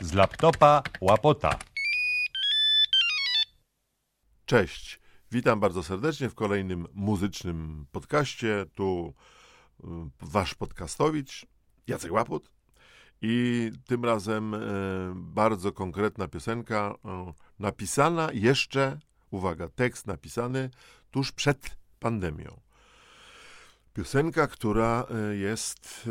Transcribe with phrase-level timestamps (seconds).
[0.00, 1.58] Z laptopa łapota.
[4.44, 8.66] Cześć, witam bardzo serdecznie w kolejnym muzycznym podcaście.
[8.74, 9.14] Tu
[9.80, 9.86] y,
[10.20, 11.46] wasz podcastowicz
[11.86, 12.50] Jacek Łaput.
[13.22, 14.58] I tym razem y,
[15.14, 16.98] bardzo konkretna piosenka, y,
[17.58, 18.98] napisana jeszcze,
[19.30, 20.70] uwaga, tekst napisany
[21.10, 22.60] tuż przed pandemią.
[23.94, 26.02] Piosenka, która jest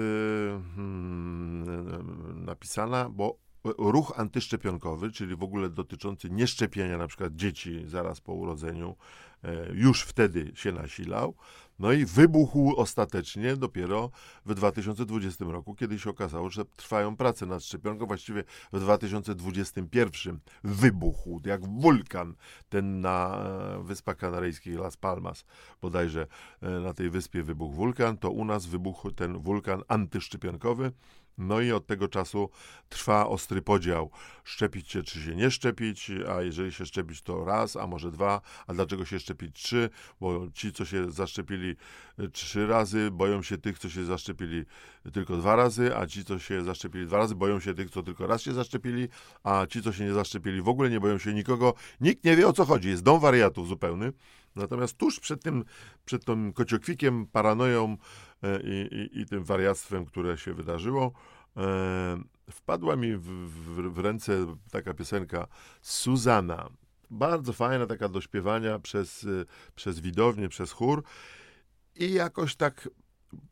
[0.74, 8.34] hmm, napisana, bo ruch antyszczepionkowy, czyli w ogóle dotyczący nieszczepienia na przykład dzieci zaraz po
[8.34, 8.96] urodzeniu,
[9.44, 11.36] e, już wtedy się nasilał.
[11.80, 14.10] No i wybuchł ostatecznie dopiero
[14.46, 18.06] w 2020 roku, kiedy się okazało, że trwają prace nad szczepionką.
[18.06, 18.44] Właściwie
[18.74, 22.36] w 2021 wybuchł, jak wulkan,
[22.70, 23.44] ten na
[23.80, 25.46] e, Wyspach Kanaryjskich, Las Palmas,
[25.82, 26.28] bodajże
[26.62, 30.92] e, na tej wyspie wybuchł wulkan, to u nas wybuchł ten wulkan antyszczepionkowy.
[31.42, 32.50] No i od tego czasu
[32.90, 34.12] trwa ostry podział.
[34.44, 38.42] Szczepić się, czy się nie szczepić, a jeżeli się szczepić, to raz, a może dwa,
[38.68, 39.90] a dlaczego się szczepić trzy?
[40.22, 41.76] Bo ci, co się zaszczepili
[42.20, 44.66] e, trzy razy, boją się tych, co się zaszczepili
[45.14, 48.28] tylko dwa razy, a ci, co się zaszczepili dwa razy, boją się tych, co tylko
[48.28, 49.08] raz się zaszczepili,
[49.44, 51.74] a ci, co się nie zaszczepili, w ogóle nie boją się nikogo.
[52.02, 52.90] Nikt nie wie, o co chodzi.
[52.90, 54.14] Jest dom wariatów zupełny.
[54.56, 55.64] Natomiast tuż przed tym,
[56.06, 57.98] przed tym kociokwikiem, paranoją
[58.64, 61.12] i, i, i tym wariactwem, które się wydarzyło,
[61.58, 65.48] e, wpadła mi w, w, w ręce taka piosenka
[65.82, 66.70] Suzana.
[67.10, 71.04] Bardzo fajna, taka do śpiewania przez, e, przez widownię, przez chór.
[71.96, 72.90] I jakoś tak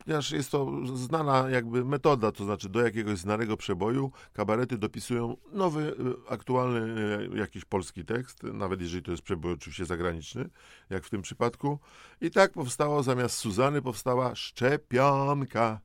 [0.04, 5.82] ponieważ jest to znana jakby metoda, to znaczy do jakiegoś znanego przeboju kabarety dopisują nowy,
[5.82, 5.94] y,
[6.30, 6.80] aktualny
[7.34, 10.48] y, jakiś polski tekst, nawet jeżeli to jest przebój oczywiście zagraniczny,
[10.90, 11.78] jak w tym przypadku.
[12.20, 15.80] I tak powstało, zamiast Suzany powstała Szczepionka.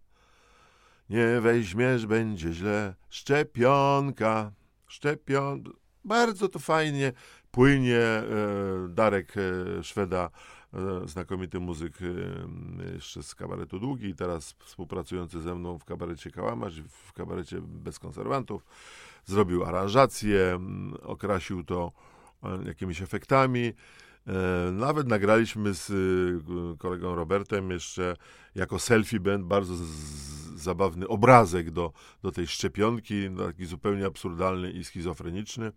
[1.09, 2.95] Nie weźmiesz, będzie źle.
[3.09, 4.51] Szczepionka.
[4.87, 5.63] Szczepion...
[6.05, 7.11] Bardzo to fajnie
[7.51, 7.99] płynie.
[7.99, 8.23] E,
[8.89, 10.29] Darek e, Szweda
[10.64, 10.64] E,
[11.05, 17.13] znakomity muzyk e, jeszcze z kabaretu Długi, teraz współpracujący ze mną w kabarecie Kałamarz, w
[17.13, 18.65] kabarecie Bez Konserwantów.
[19.25, 20.59] Zrobił aranżację,
[21.03, 21.91] okrasił to
[22.43, 23.73] e, jakimiś efektami.
[24.71, 25.91] Nawet nagraliśmy z
[26.79, 28.15] kolegą Robertem jeszcze
[28.55, 29.73] jako selfie band bardzo
[30.55, 35.71] zabawny obrazek do, do tej szczepionki, taki zupełnie absurdalny i schizofreniczny.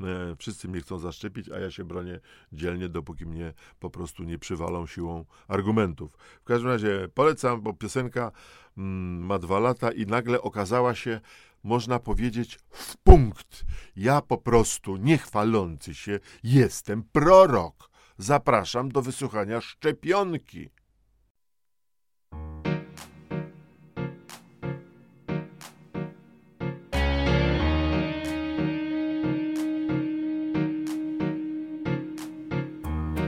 [0.00, 2.20] E, wszyscy mnie chcą zaszczepić, a ja się bronię
[2.52, 6.16] dzielnie, dopóki mnie po prostu nie przywalą siłą argumentów.
[6.40, 8.32] W każdym razie polecam, bo piosenka
[8.78, 11.20] mm, ma dwa lata i nagle okazała się,
[11.62, 13.64] można powiedzieć, w punkt.
[13.96, 17.90] Ja po prostu, niechwalący się, jestem prorok.
[18.18, 20.70] Zapraszam do wysłuchania szczepionki.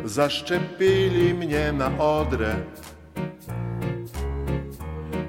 [0.07, 2.55] Zaszczepili mnie na odrę.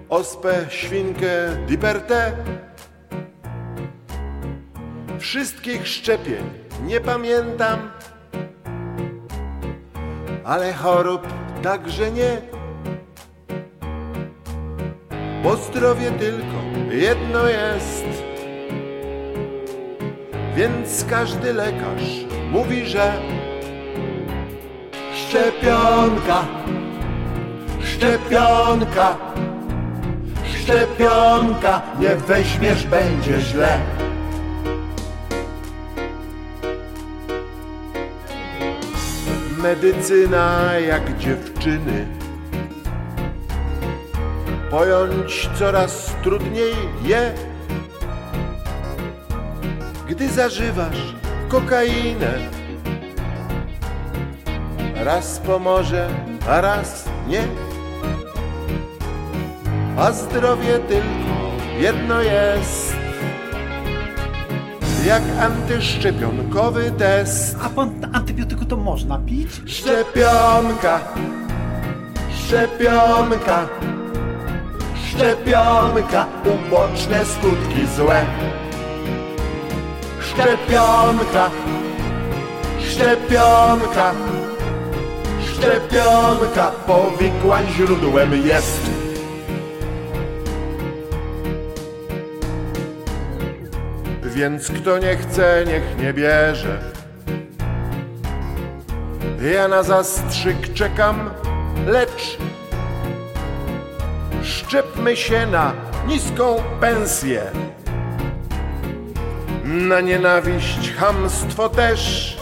[0.09, 2.31] Ospę, świnkę, dipertę.
[5.19, 6.49] Wszystkich szczepień
[6.83, 7.91] nie pamiętam
[10.43, 11.27] Ale chorób
[11.63, 12.41] także nie.
[15.43, 18.05] Bo zdrowie tylko jedno jest
[20.55, 23.36] Więc każdy lekarz mówi, że
[25.29, 26.45] Szczepionka,
[27.83, 29.17] szczepionka,
[30.55, 33.79] szczepionka, nie weźmiesz, będzie źle.
[39.57, 42.07] Medycyna jak dziewczyny,
[44.71, 46.73] pojąć coraz trudniej
[47.03, 47.33] je,
[50.09, 51.15] gdy zażywasz
[51.49, 52.57] kokainę
[55.03, 56.09] raz pomoże,
[56.49, 57.41] a raz nie.
[59.97, 62.95] A zdrowie tylko jedno jest,
[65.05, 67.57] jak antyszczepionkowy test.
[67.63, 69.49] A pan antybiotyku to można pić?
[69.65, 70.99] Szczepionka,
[72.37, 73.67] szczepionka,
[75.09, 78.25] szczepionka, uboczne skutki złe.
[80.19, 81.49] Szczepionka,
[82.89, 84.13] szczepionka
[85.57, 88.81] szczepionka powikłań źródłem jest.
[94.23, 96.79] Więc kto nie chce, niech nie bierze.
[99.53, 101.29] Ja na zastrzyk czekam,
[101.87, 102.37] lecz
[104.43, 105.73] szczepmy się na
[106.07, 107.41] niską pensję.
[109.63, 112.36] Na nienawiść, hamstwo też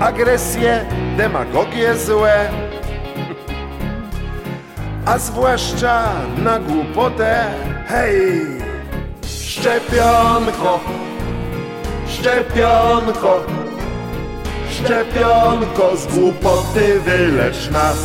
[0.00, 0.84] Agresję,
[1.16, 2.50] demagogię złe
[5.06, 6.08] A zwłaszcza
[6.38, 7.44] na głupotę
[7.86, 8.42] Hej!
[9.24, 10.80] Szczepionko!
[12.08, 13.40] Szczepionko!
[14.70, 17.96] Szczepionko z głupoty wylecz nas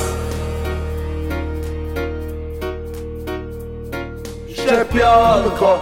[4.50, 5.80] Szczepionko!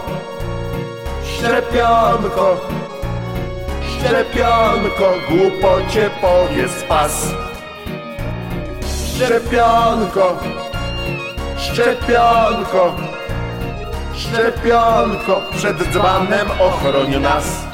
[1.24, 2.58] Szczepionko!
[4.00, 7.28] Szczepionko, głupocie powie spas
[9.16, 10.38] Szczepionko!
[11.58, 12.96] Szczepionko!
[14.16, 17.66] Szczepionko, przed dzbanem ochroń nas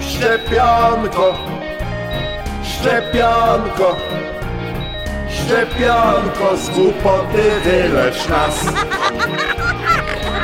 [0.00, 1.34] Szczepionko!
[2.64, 3.96] Szczepionko!
[5.30, 8.64] Szczepionko, z głupoty wylecz nas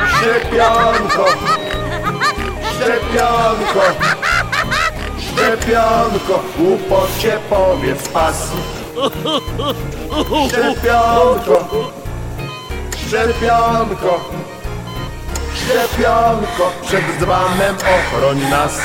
[0.07, 1.25] Szczepionko!
[2.75, 3.81] Szczepionko!
[5.19, 6.43] Szczepionko!
[6.57, 8.47] Głupocie powie spas
[10.47, 11.91] Szczepionko!
[13.07, 14.19] Szczepionko!
[15.55, 16.71] Szczepionko!
[16.85, 18.79] Przed dzbanem ochroń nas